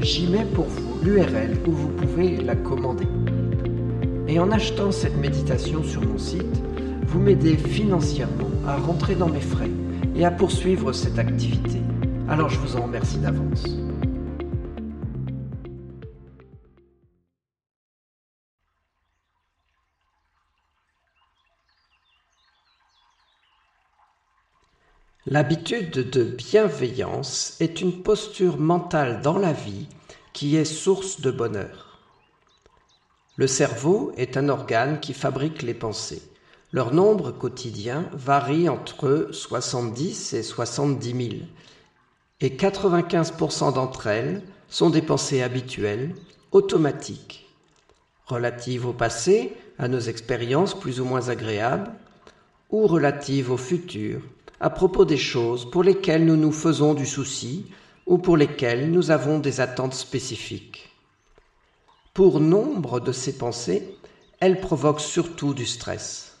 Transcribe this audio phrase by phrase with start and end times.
[0.00, 3.06] j'y mets pour vous l'URL où vous pouvez la commander.
[4.28, 6.62] Et en achetant cette méditation sur mon site,
[7.06, 9.70] vous m'aidez financièrement à rentrer dans mes frais
[10.14, 11.80] et à poursuivre cette activité.
[12.28, 13.85] Alors je vous en remercie d'avance.
[25.28, 29.88] L'habitude de bienveillance est une posture mentale dans la vie
[30.32, 31.98] qui est source de bonheur.
[33.34, 36.22] Le cerveau est un organe qui fabrique les pensées.
[36.70, 41.42] Leur nombre quotidien varie entre 70 et 70 000
[42.40, 46.14] et 95% d'entre elles sont des pensées habituelles,
[46.52, 47.48] automatiques,
[48.26, 51.90] relatives au passé, à nos expériences plus ou moins agréables,
[52.70, 54.20] ou relatives au futur,
[54.60, 57.66] à propos des choses pour lesquelles nous nous faisons du souci
[58.06, 60.90] ou pour lesquelles nous avons des attentes spécifiques.
[62.14, 63.94] Pour nombre de ces pensées,
[64.40, 66.38] elles provoquent surtout du stress.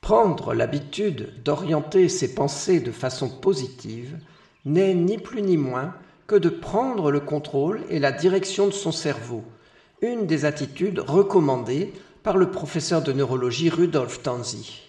[0.00, 4.18] Prendre l'habitude d'orienter ses pensées de façon positive
[4.64, 5.94] n'est ni plus ni moins
[6.26, 9.44] que de prendre le contrôle et la direction de son cerveau,
[10.02, 11.92] une des attitudes recommandées
[12.22, 14.87] par le professeur de neurologie Rudolf Tanzi.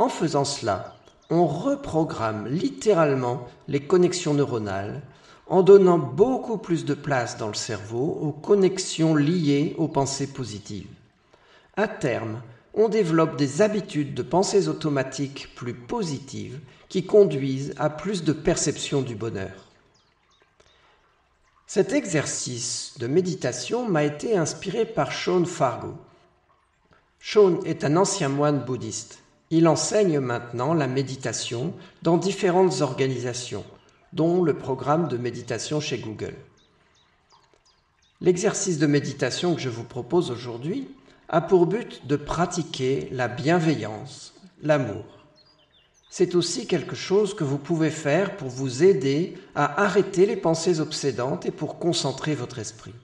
[0.00, 0.96] En faisant cela,
[1.28, 5.02] on reprogramme littéralement les connexions neuronales
[5.46, 10.88] en donnant beaucoup plus de place dans le cerveau aux connexions liées aux pensées positives.
[11.76, 12.40] À terme,
[12.72, 19.02] on développe des habitudes de pensées automatiques plus positives qui conduisent à plus de perception
[19.02, 19.66] du bonheur.
[21.66, 25.92] Cet exercice de méditation m'a été inspiré par Sean Fargo.
[27.20, 29.18] Sean est un ancien moine bouddhiste.
[29.50, 33.64] Il enseigne maintenant la méditation dans différentes organisations,
[34.12, 36.36] dont le programme de méditation chez Google.
[38.20, 40.88] L'exercice de méditation que je vous propose aujourd'hui
[41.28, 45.04] a pour but de pratiquer la bienveillance, l'amour.
[46.10, 50.80] C'est aussi quelque chose que vous pouvez faire pour vous aider à arrêter les pensées
[50.80, 52.94] obsédantes et pour concentrer votre esprit.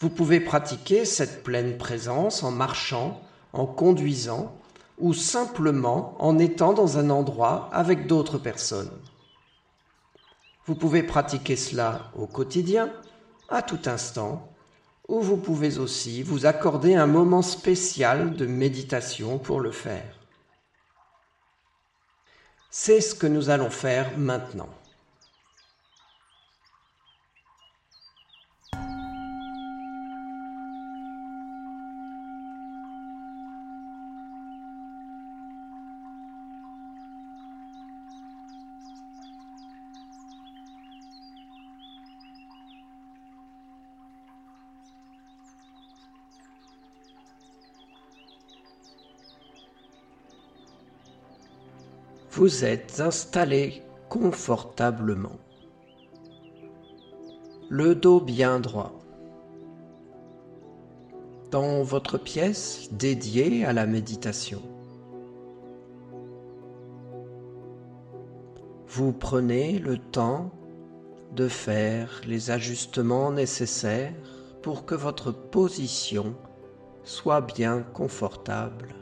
[0.00, 3.22] Vous pouvez pratiquer cette pleine présence en marchant,
[3.52, 4.56] en conduisant,
[4.98, 8.90] ou simplement en étant dans un endroit avec d'autres personnes.
[10.64, 12.92] Vous pouvez pratiquer cela au quotidien,
[13.48, 14.52] à tout instant,
[15.08, 20.16] ou vous pouvez aussi vous accorder un moment spécial de méditation pour le faire.
[22.70, 24.68] C'est ce que nous allons faire maintenant.
[52.36, 55.38] Vous êtes installé confortablement.
[57.70, 58.92] Le dos bien droit.
[61.50, 64.60] Dans votre pièce dédiée à la méditation.
[68.86, 70.50] Vous prenez le temps
[71.34, 74.12] de faire les ajustements nécessaires
[74.60, 76.34] pour que votre position
[77.02, 78.94] soit bien confortable,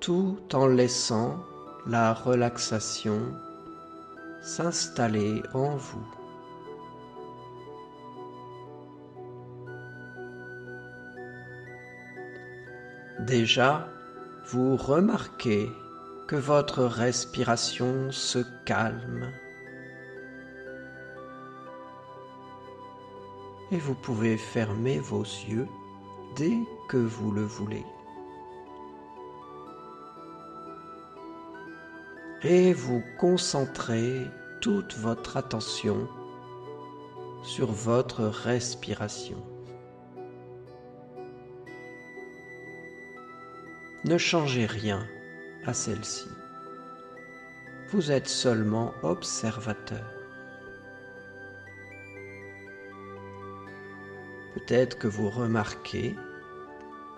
[0.00, 1.38] tout en laissant
[1.86, 3.20] la relaxation
[4.40, 6.06] s'installer en vous.
[13.20, 13.88] Déjà,
[14.46, 15.70] vous remarquez
[16.26, 19.30] que votre respiration se calme
[23.70, 25.68] et vous pouvez fermer vos yeux
[26.36, 26.58] dès
[26.88, 27.84] que vous le voulez.
[32.42, 34.26] Et vous concentrez
[34.62, 36.08] toute votre attention
[37.42, 39.36] sur votre respiration.
[44.04, 45.06] Ne changez rien
[45.66, 46.28] à celle-ci.
[47.90, 50.10] Vous êtes seulement observateur.
[54.54, 56.16] Peut-être que vous remarquez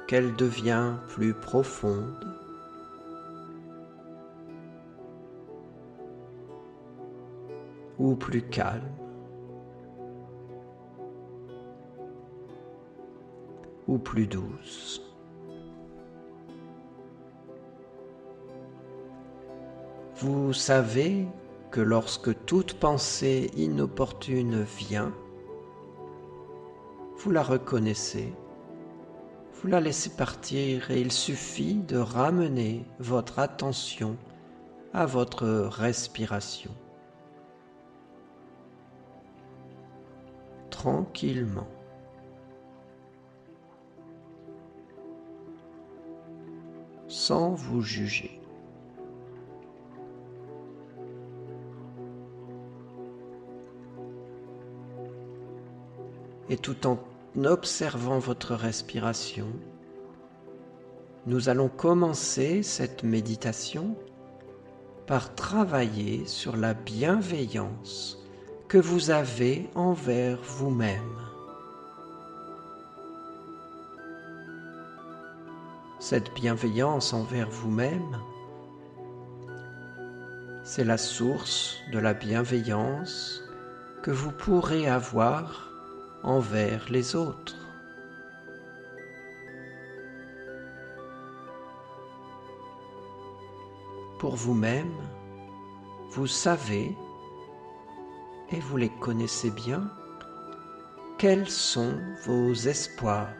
[0.08, 2.41] qu'elle devient plus profonde.
[8.02, 8.82] Ou plus calme.
[13.88, 15.02] ou plus douce.
[20.16, 21.26] Vous savez
[21.72, 25.12] que lorsque toute pensée inopportune vient,
[27.18, 28.32] vous la reconnaissez,
[29.54, 34.16] vous la laissez partir et il suffit de ramener votre attention
[34.94, 36.70] à votre respiration.
[40.82, 41.68] Tranquillement.
[47.06, 48.40] Sans vous juger.
[56.48, 56.98] et tout en
[57.44, 59.46] observant votre respiration,
[61.26, 63.96] nous allons commencer cette méditation
[65.06, 68.21] par travailler sur la bienveillance
[68.72, 71.18] que vous avez envers vous-même.
[76.00, 78.18] Cette bienveillance envers vous-même,
[80.64, 83.42] c'est la source de la bienveillance
[84.02, 85.70] que vous pourrez avoir
[86.22, 87.58] envers les autres.
[94.18, 94.96] Pour vous-même,
[96.12, 96.96] vous savez,
[98.52, 99.90] et vous les connaissez bien,
[101.18, 103.30] quels sont vos espoirs,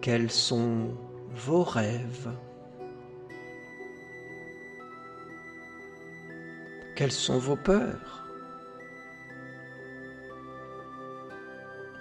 [0.00, 0.96] quels sont
[1.34, 2.30] vos rêves?
[6.96, 8.24] Quelles sont vos peurs?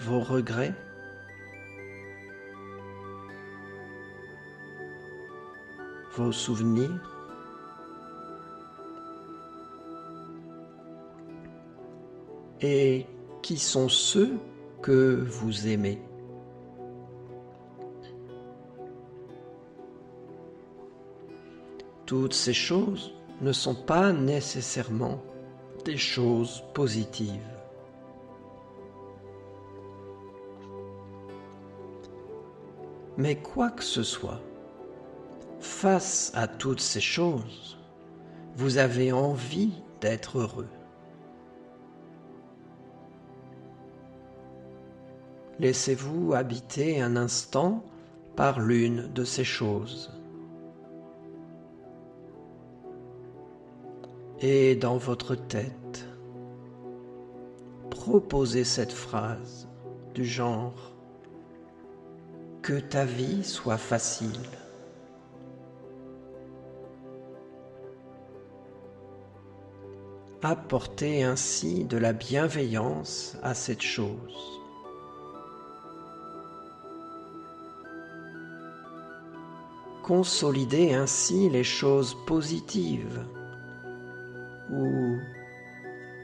[0.01, 0.75] Vos regrets?
[6.11, 7.12] Vos souvenirs?
[12.65, 13.05] Et
[13.41, 14.39] qui sont ceux
[14.81, 16.01] que vous aimez?
[22.05, 25.21] Toutes ces choses ne sont pas nécessairement
[25.83, 27.29] des choses positives.
[33.17, 34.39] Mais quoi que ce soit,
[35.59, 37.77] face à toutes ces choses,
[38.55, 40.69] vous avez envie d'être heureux.
[45.63, 47.83] Laissez-vous habiter un instant
[48.35, 50.11] par l'une de ces choses.
[54.43, 56.05] et dans votre tête,
[57.89, 59.69] proposez cette phrase
[60.13, 60.91] du genre
[62.61, 64.49] Que ta vie soit facile.
[70.41, 74.62] Apportez ainsi de la bienveillance à cette chose.
[80.03, 83.25] Consolidez ainsi les choses positives
[84.69, 85.17] ou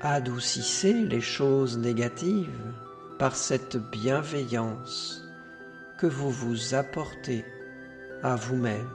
[0.02, 2.74] adoucissez les choses négatives
[3.18, 5.24] par cette bienveillance
[5.98, 7.46] que vous vous apportez
[8.22, 8.90] à vous-même.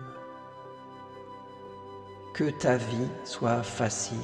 [2.35, 4.19] Que ta vie soit facile.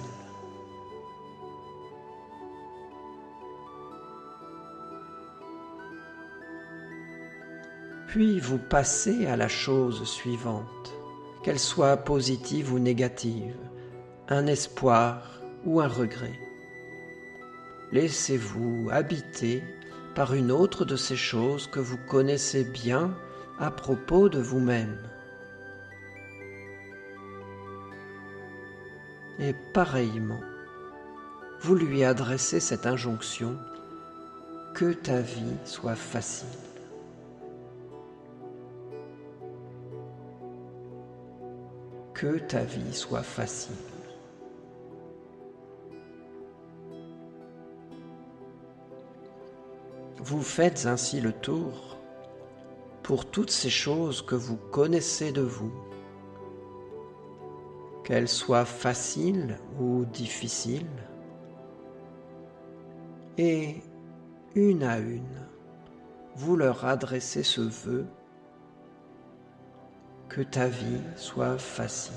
[8.10, 10.92] Puis vous passez à la chose suivante,
[11.44, 13.54] qu'elle soit positive ou négative
[14.28, 16.36] un espoir ou un regret.
[17.92, 19.62] Laissez-vous habiter
[20.16, 23.16] par une autre de ces choses que vous connaissez bien
[23.60, 24.98] à propos de vous-même.
[29.38, 30.40] Et pareillement,
[31.60, 33.56] vous lui adressez cette injonction
[34.74, 36.69] que ta vie soit facile.
[42.20, 43.72] Que ta vie soit facile.
[50.18, 51.96] Vous faites ainsi le tour
[53.02, 55.72] pour toutes ces choses que vous connaissez de vous,
[58.04, 60.84] qu'elles soient faciles ou difficiles,
[63.38, 63.76] et
[64.54, 65.46] une à une,
[66.36, 68.04] vous leur adressez ce vœu
[70.30, 72.14] que ta vie soit facile.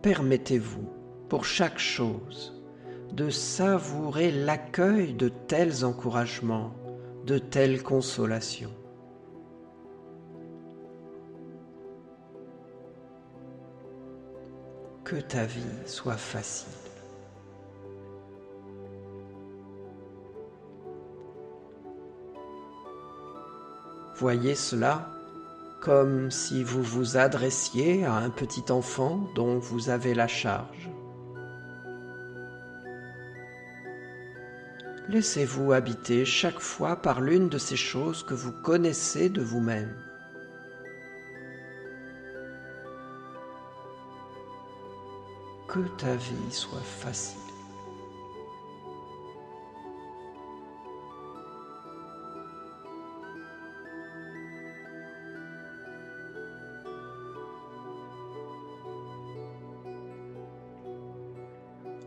[0.00, 0.88] Permettez-vous
[1.28, 2.56] pour chaque chose
[3.12, 6.72] de savourer l'accueil de tels encouragements,
[7.26, 8.72] de telles consolations.
[15.04, 16.89] Que ta vie soit facile.
[24.20, 25.08] Voyez cela
[25.80, 30.90] comme si vous vous adressiez à un petit enfant dont vous avez la charge.
[35.08, 39.96] Laissez-vous habiter chaque fois par l'une de ces choses que vous connaissez de vous-même.
[45.66, 47.49] Que ta vie soit facile.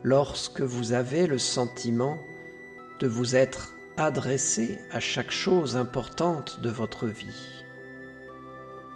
[0.04, 2.18] Lorsque vous avez le sentiment
[3.00, 7.64] de vous être adressé à chaque chose importante de votre vie.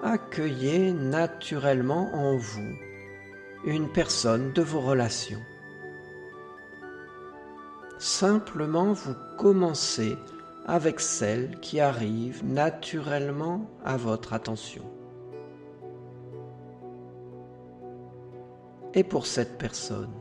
[0.04, 2.76] Accueillez naturellement en vous
[3.64, 5.42] une personne de vos relations.
[8.00, 10.18] Simplement vous commencez
[10.66, 14.84] avec celle qui arrive naturellement à votre attention.
[18.94, 20.12] Et pour cette personne,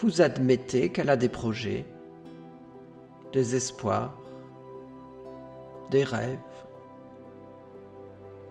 [0.00, 1.84] vous admettez qu'elle a des projets,
[3.32, 4.16] des espoirs,
[5.90, 6.38] des rêves,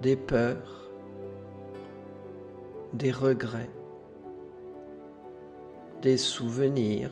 [0.01, 0.91] des peurs,
[2.94, 3.70] des regrets,
[6.03, 7.12] des souvenirs,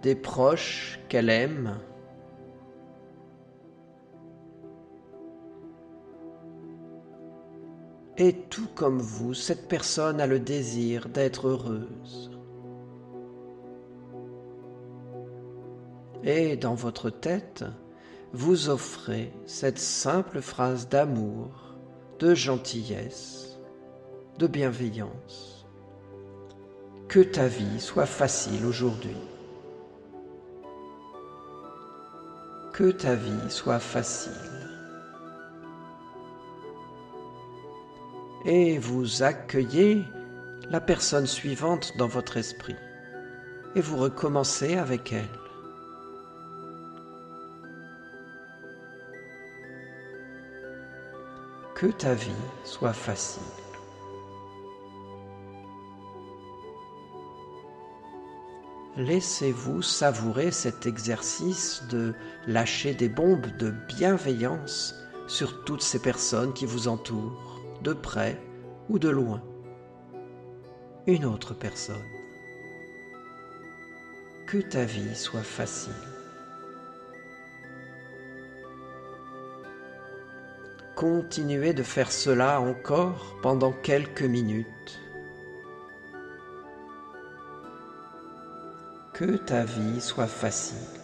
[0.00, 1.78] des proches qu'elle aime,
[8.22, 12.30] Et tout comme vous, cette personne a le désir d'être heureuse.
[16.22, 17.64] Et dans votre tête,
[18.34, 21.78] vous offrez cette simple phrase d'amour,
[22.18, 23.58] de gentillesse,
[24.38, 25.66] de bienveillance.
[27.08, 29.16] Que ta vie soit facile aujourd'hui.
[32.74, 34.69] Que ta vie soit facile.
[38.44, 40.04] Et vous accueillez
[40.70, 42.76] la personne suivante dans votre esprit
[43.74, 45.28] et vous recommencez avec elle.
[51.74, 52.30] Que ta vie
[52.64, 53.42] soit facile.
[58.96, 62.12] Laissez-vous savourer cet exercice de
[62.46, 64.94] lâcher des bombes de bienveillance
[65.26, 68.40] sur toutes ces personnes qui vous entourent de près
[68.88, 69.42] ou de loin,
[71.06, 71.96] une autre personne.
[74.46, 75.92] Que ta vie soit facile.
[80.96, 85.00] Continuez de faire cela encore pendant quelques minutes.
[89.14, 90.99] Que ta vie soit facile.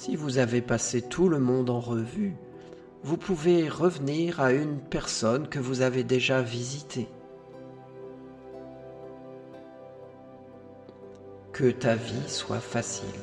[0.00, 2.34] Si vous avez passé tout le monde en revue,
[3.02, 7.06] vous pouvez revenir à une personne que vous avez déjà visitée.
[11.52, 13.20] Que ta vie soit facile.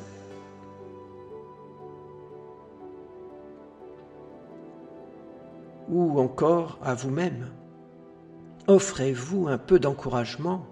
[5.89, 7.47] Ou encore à vous-même.
[8.67, 10.67] Offrez-vous un peu d'encouragement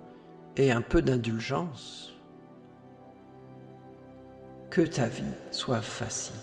[0.55, 2.14] et un peu d'indulgence
[4.75, 6.36] que ta vie soit facile.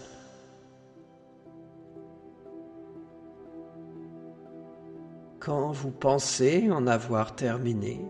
[5.39, 8.01] Quand vous pensez en avoir terminé,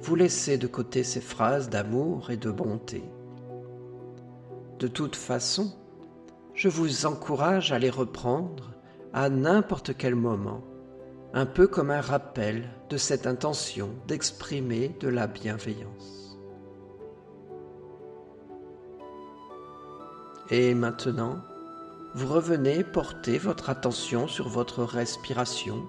[0.00, 3.04] vous laissez de côté ces phrases d'amour et de bonté.
[4.78, 5.70] De toute façon,
[6.54, 8.72] je vous encourage à les reprendre
[9.12, 10.62] à n'importe quel moment,
[11.34, 16.25] un peu comme un rappel de cette intention d'exprimer de la bienveillance.
[20.50, 21.40] Et maintenant,
[22.14, 25.84] vous revenez porter votre attention sur votre respiration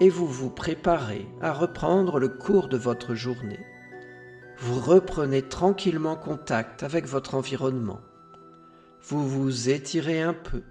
[0.00, 3.60] et vous vous préparez à reprendre le cours de votre journée.
[4.58, 8.00] Vous reprenez tranquillement contact avec votre environnement.
[9.02, 10.62] Vous vous étirez un peu.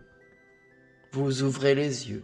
[1.11, 2.23] Vous ouvrez les yeux